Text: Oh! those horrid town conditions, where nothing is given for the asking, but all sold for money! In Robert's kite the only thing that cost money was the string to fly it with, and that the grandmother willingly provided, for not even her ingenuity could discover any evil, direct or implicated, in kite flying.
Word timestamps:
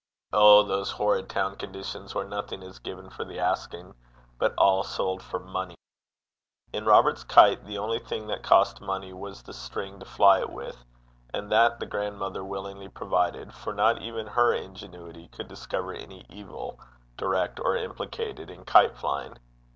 Oh! 0.33 0.63
those 0.63 0.89
horrid 0.93 1.29
town 1.29 1.57
conditions, 1.57 2.15
where 2.15 2.25
nothing 2.27 2.63
is 2.63 2.79
given 2.79 3.11
for 3.11 3.23
the 3.23 3.37
asking, 3.39 3.93
but 4.39 4.55
all 4.57 4.81
sold 4.81 5.21
for 5.21 5.39
money! 5.39 5.75
In 6.73 6.85
Robert's 6.85 7.23
kite 7.23 7.63
the 7.65 7.77
only 7.77 7.99
thing 7.99 8.25
that 8.25 8.41
cost 8.41 8.81
money 8.81 9.13
was 9.13 9.43
the 9.43 9.53
string 9.53 9.99
to 9.99 10.05
fly 10.07 10.39
it 10.39 10.49
with, 10.49 10.83
and 11.35 11.51
that 11.51 11.79
the 11.79 11.85
grandmother 11.85 12.43
willingly 12.43 12.89
provided, 12.89 13.53
for 13.53 13.75
not 13.75 14.01
even 14.01 14.25
her 14.25 14.51
ingenuity 14.51 15.27
could 15.27 15.47
discover 15.47 15.93
any 15.93 16.25
evil, 16.31 16.79
direct 17.15 17.59
or 17.59 17.75
implicated, 17.77 18.49
in 18.49 18.65
kite 18.65 18.97
flying. 18.97 19.37